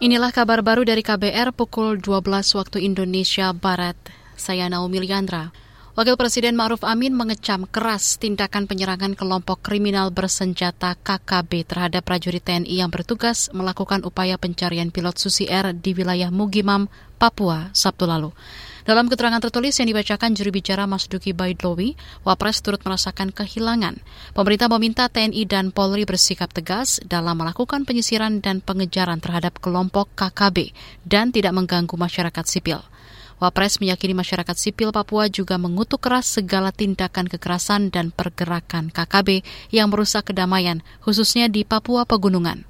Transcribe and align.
Inilah 0.00 0.32
kabar 0.32 0.64
baru 0.64 0.80
dari 0.80 1.04
KBR 1.04 1.52
pukul 1.52 2.00
12 2.00 2.56
waktu 2.56 2.88
Indonesia 2.88 3.52
Barat. 3.52 4.00
Saya 4.32 4.64
Naomi 4.72 4.96
Liandra. 4.96 5.52
Wakil 5.90 6.14
Presiden 6.14 6.54
Ma'ruf 6.54 6.86
Amin 6.86 7.18
mengecam 7.18 7.66
keras 7.66 8.14
tindakan 8.14 8.70
penyerangan 8.70 9.18
kelompok 9.18 9.58
kriminal 9.58 10.14
bersenjata 10.14 10.94
KKB 10.94 11.66
terhadap 11.66 12.06
prajurit 12.06 12.46
TNI 12.46 12.86
yang 12.86 12.94
bertugas 12.94 13.50
melakukan 13.50 14.06
upaya 14.06 14.38
pencarian 14.38 14.94
pilot 14.94 15.18
Susi 15.18 15.50
Air 15.50 15.74
di 15.74 15.90
wilayah 15.90 16.30
Mugimam, 16.30 16.86
Papua, 17.18 17.74
Sabtu 17.74 18.06
lalu. 18.06 18.30
Dalam 18.86 19.10
keterangan 19.10 19.42
tertulis 19.42 19.74
yang 19.82 19.90
dibacakan 19.90 20.30
juri 20.38 20.54
bicara 20.54 20.86
Mas 20.86 21.10
Duki 21.10 21.34
Baidlowi, 21.34 21.98
Wapres 22.22 22.62
turut 22.62 22.78
merasakan 22.86 23.34
kehilangan. 23.34 23.98
Pemerintah 24.30 24.70
meminta 24.70 25.10
TNI 25.10 25.42
dan 25.42 25.74
Polri 25.74 26.06
bersikap 26.06 26.54
tegas 26.54 27.02
dalam 27.02 27.34
melakukan 27.34 27.82
penyisiran 27.82 28.38
dan 28.38 28.62
pengejaran 28.62 29.18
terhadap 29.18 29.58
kelompok 29.58 30.06
KKB 30.14 30.70
dan 31.02 31.34
tidak 31.34 31.50
mengganggu 31.50 31.98
masyarakat 31.98 32.46
sipil. 32.46 32.78
Wapres 33.40 33.80
meyakini 33.80 34.12
masyarakat 34.12 34.52
sipil 34.52 34.92
Papua 34.92 35.32
juga 35.32 35.56
mengutuk 35.56 36.04
keras 36.04 36.28
segala 36.28 36.76
tindakan 36.76 37.24
kekerasan 37.24 37.88
dan 37.88 38.12
pergerakan 38.12 38.92
KKB 38.92 39.40
yang 39.72 39.88
merusak 39.88 40.28
kedamaian, 40.28 40.84
khususnya 41.00 41.48
di 41.48 41.64
Papua 41.64 42.04
Pegunungan. 42.04 42.68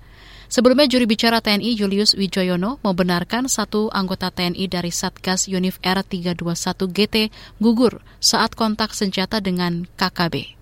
Sebelumnya 0.51 0.91
juri 0.91 1.07
bicara 1.07 1.39
TNI 1.39 1.79
Julius 1.79 2.15
Wijoyono 2.19 2.83
membenarkan 2.83 3.47
satu 3.47 3.87
anggota 3.95 4.35
TNI 4.35 4.67
dari 4.67 4.91
Satgas 4.91 5.47
Yunif 5.47 5.79
R321 5.83 6.75
GT 6.91 7.17
gugur 7.63 8.03
saat 8.19 8.59
kontak 8.59 8.95
senjata 8.95 9.39
dengan 9.39 9.87
KKB. 9.95 10.59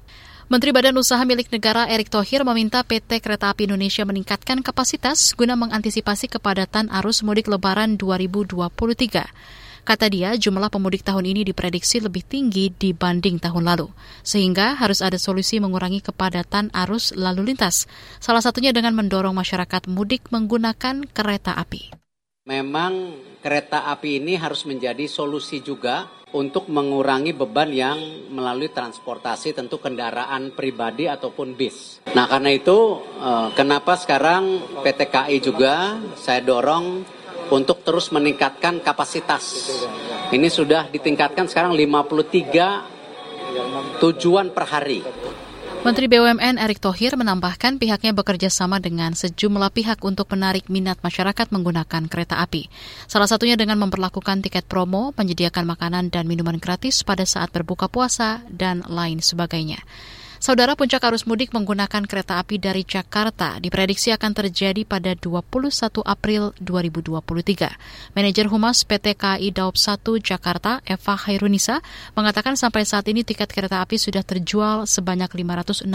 Menteri 0.49 0.73
Badan 0.73 0.97
Usaha 0.97 1.21
milik 1.29 1.53
negara 1.53 1.85
Erick 1.85 2.09
Thohir 2.09 2.41
meminta 2.41 2.81
PT 2.81 3.21
Kereta 3.21 3.53
Api 3.53 3.69
Indonesia 3.69 4.05
meningkatkan 4.09 4.65
kapasitas 4.65 5.37
guna 5.37 5.57
mengantisipasi 5.61 6.33
kepadatan 6.33 6.89
arus 6.89 7.21
mudik 7.21 7.53
lebaran 7.53 8.01
2023. 8.01 9.68
Kata 9.89 10.05
dia, 10.13 10.37
jumlah 10.37 10.69
pemudik 10.69 11.01
tahun 11.01 11.33
ini 11.33 11.49
diprediksi 11.49 12.05
lebih 12.05 12.21
tinggi 12.21 12.69
dibanding 12.69 13.41
tahun 13.41 13.65
lalu, 13.73 13.89
sehingga 14.21 14.77
harus 14.77 15.01
ada 15.01 15.17
solusi 15.17 15.65
mengurangi 15.65 16.05
kepadatan 16.05 16.69
arus 16.77 17.17
lalu 17.17 17.49
lintas. 17.49 17.89
Salah 18.21 18.45
satunya 18.45 18.77
dengan 18.77 18.93
mendorong 18.93 19.33
masyarakat 19.33 19.89
mudik 19.89 20.29
menggunakan 20.29 21.09
kereta 21.09 21.57
api. 21.57 21.97
Memang 22.45 23.17
kereta 23.41 23.89
api 23.89 24.21
ini 24.21 24.37
harus 24.37 24.69
menjadi 24.69 25.09
solusi 25.09 25.65
juga 25.65 26.05
untuk 26.37 26.69
mengurangi 26.69 27.33
beban 27.33 27.73
yang 27.73 28.29
melalui 28.29 28.69
transportasi 28.69 29.57
tentu 29.57 29.81
kendaraan 29.81 30.53
pribadi 30.53 31.09
ataupun 31.09 31.57
bis. 31.57 32.05
Nah 32.13 32.29
karena 32.29 32.53
itu 32.53 33.01
eh, 33.25 33.49
kenapa 33.57 33.97
sekarang 33.97 34.61
PT 34.85 35.01
KAI 35.09 35.41
juga 35.41 35.97
saya 36.21 36.45
dorong 36.45 37.17
untuk 37.51 37.83
terus 37.85 38.13
meningkatkan 38.13 38.81
kapasitas. 38.85 39.73
Ini 40.29 40.49
sudah 40.53 40.93
ditingkatkan 40.93 41.49
sekarang 41.49 41.73
53 41.73 44.01
tujuan 44.01 44.53
per 44.53 44.65
hari. 44.69 45.01
Menteri 45.79 46.11
BUMN 46.11 46.59
Erick 46.59 46.83
Thohir 46.83 47.15
menambahkan 47.15 47.79
pihaknya 47.79 48.11
bekerja 48.11 48.51
sama 48.51 48.83
dengan 48.83 49.15
sejumlah 49.15 49.71
pihak 49.71 50.03
untuk 50.03 50.27
menarik 50.35 50.67
minat 50.67 50.99
masyarakat 51.07 51.55
menggunakan 51.55 52.11
kereta 52.11 52.43
api. 52.43 52.67
Salah 53.07 53.31
satunya 53.31 53.55
dengan 53.55 53.79
memperlakukan 53.87 54.43
tiket 54.43 54.67
promo, 54.67 55.15
menyediakan 55.15 55.71
makanan 55.71 56.11
dan 56.11 56.27
minuman 56.27 56.59
gratis 56.59 57.07
pada 57.07 57.23
saat 57.23 57.55
berbuka 57.55 57.87
puasa, 57.87 58.43
dan 58.51 58.83
lain 58.91 59.23
sebagainya. 59.23 59.79
Saudara 60.39 60.79
puncak 60.79 61.03
arus 61.03 61.27
mudik 61.27 61.51
menggunakan 61.51 62.07
kereta 62.07 62.39
api 62.39 62.63
dari 62.63 62.87
Jakarta 62.87 63.59
diprediksi 63.59 64.15
akan 64.15 64.39
terjadi 64.39 64.87
pada 64.87 65.19
21 65.19 65.51
April 66.07 66.55
2023. 66.63 68.15
Manajer 68.15 68.47
Humas 68.47 68.87
PT 68.87 69.19
KAI 69.19 69.51
Daop 69.51 69.75
1 69.75 69.99
Jakarta, 70.23 70.79
Eva 70.87 71.15
Hairunisa, 71.19 71.83
mengatakan 72.15 72.55
sampai 72.55 72.87
saat 72.87 73.11
ini 73.11 73.27
tiket 73.27 73.51
kereta 73.51 73.83
api 73.83 73.99
sudah 73.99 74.23
terjual 74.23 74.87
sebanyak 74.87 75.27
568 75.27 75.91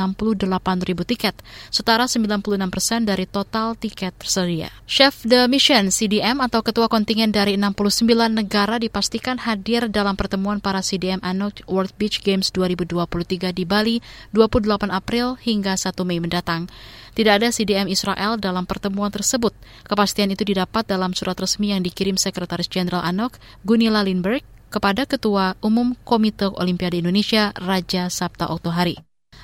ribu 0.91 1.07
tiket, 1.07 1.39
setara 1.71 2.11
96 2.11 2.43
persen 2.67 3.07
dari 3.07 3.23
total 3.23 3.79
tiket 3.79 4.11
tersedia. 4.19 4.67
Chef 4.83 5.23
de 5.23 5.47
Mission 5.47 5.87
CDM 5.87 6.43
atau 6.43 6.59
Ketua 6.59 6.91
Kontingen 6.91 7.31
dari 7.31 7.55
69 7.55 8.11
negara 8.27 8.75
dipastikan 8.75 9.39
hadir 9.39 9.87
dalam 9.87 10.19
pertemuan 10.19 10.59
para 10.59 10.83
CDM 10.83 11.23
Anok 11.23 11.63
World 11.71 11.95
Beach 11.95 12.19
Games 12.19 12.51
2023 12.51 13.55
di 13.55 13.63
Bali 13.63 14.03
28 14.33 14.89
April 14.89 15.39
hingga 15.39 15.77
1 15.77 15.93
Mei 16.03 16.19
mendatang. 16.19 16.67
Tidak 17.13 17.29
ada 17.29 17.53
CDM 17.53 17.85
Israel 17.87 18.41
dalam 18.41 18.65
pertemuan 18.65 19.13
tersebut. 19.13 19.53
Kepastian 19.85 20.33
itu 20.33 20.41
didapat 20.41 20.89
dalam 20.89 21.13
surat 21.13 21.37
resmi 21.37 21.69
yang 21.69 21.85
dikirim 21.85 22.17
Sekretaris 22.17 22.65
Jenderal 22.65 23.05
ANOK, 23.05 23.37
Gunilla 23.61 24.01
Lindberg, 24.01 24.41
kepada 24.73 25.05
Ketua 25.05 25.53
Umum 25.61 25.93
Komite 26.01 26.49
Olimpiade 26.49 26.97
Indonesia, 26.97 27.53
Raja 27.53 28.09
Sabta 28.09 28.49
Oktohari. 28.49 28.97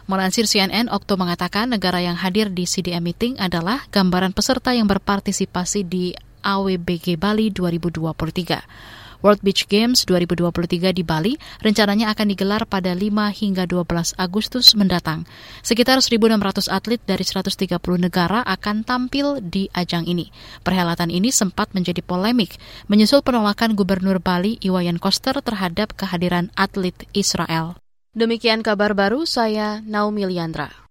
Melansir 0.09 0.49
CNN, 0.49 0.89
Okto 0.89 1.21
mengatakan 1.21 1.69
negara 1.69 2.01
yang 2.01 2.17
hadir 2.17 2.49
di 2.49 2.65
CDM 2.65 3.13
meeting 3.13 3.37
adalah 3.37 3.85
gambaran 3.93 4.33
peserta 4.33 4.73
yang 4.73 4.89
berpartisipasi 4.89 5.85
di 5.85 6.17
AWBG 6.41 7.21
Bali 7.21 7.53
2023. 7.53 9.08
World 9.19 9.43
Beach 9.43 9.67
Games 9.67 10.07
2023 10.07 10.95
di 10.95 11.03
Bali 11.03 11.35
rencananya 11.59 12.11
akan 12.15 12.27
digelar 12.31 12.63
pada 12.63 12.95
5 12.95 13.11
hingga 13.35 13.67
12 13.67 14.15
Agustus 14.15 14.73
mendatang. 14.79 15.27
Sekitar 15.59 15.99
1.600 15.99 16.71
atlet 16.71 17.01
dari 17.03 17.23
130 17.27 17.79
negara 17.99 18.39
akan 18.47 18.87
tampil 18.87 19.43
di 19.43 19.67
ajang 19.75 20.07
ini. 20.07 20.31
Perhelatan 20.63 21.11
ini 21.11 21.35
sempat 21.35 21.75
menjadi 21.75 21.99
polemik, 21.99 22.55
menyusul 22.87 23.19
penolakan 23.19 23.75
Gubernur 23.75 24.23
Bali 24.23 24.55
Iwayan 24.63 24.97
Koster 24.97 25.35
terhadap 25.43 25.99
kehadiran 25.99 26.47
atlet 26.55 26.95
Israel. 27.11 27.75
Demikian 28.15 28.65
kabar 28.65 28.97
baru 28.97 29.27
saya 29.27 29.85
Naomi 29.85 30.25
Liandra. 30.25 30.88